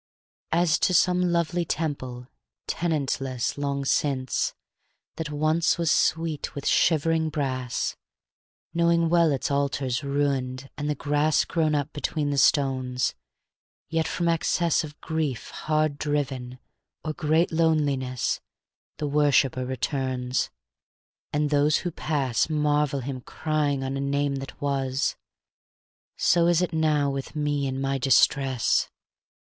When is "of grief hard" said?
14.83-15.99